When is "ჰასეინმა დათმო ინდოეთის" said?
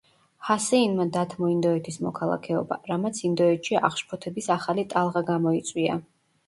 0.45-2.01